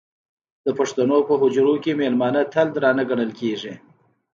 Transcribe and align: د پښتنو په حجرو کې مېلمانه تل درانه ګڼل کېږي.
د 0.65 0.67
پښتنو 0.79 1.17
په 1.27 1.33
حجرو 1.41 1.73
کې 1.83 1.91
مېلمانه 2.01 2.41
تل 2.53 2.67
درانه 2.75 3.03
ګڼل 3.09 3.31
کېږي. 3.39 3.73